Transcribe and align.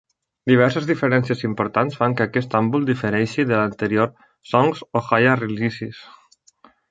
Diverses 0.51 0.85
diferències 0.91 1.43
importants 1.47 1.97
fan 1.99 2.15
que 2.21 2.25
aquest 2.25 2.55
àlbum 2.61 2.87
difereixi 2.89 3.45
de 3.51 3.59
l'anterior, 3.59 4.09
"Songs: 4.53 4.83
Ohia 5.03 5.37
releases". 5.45 6.01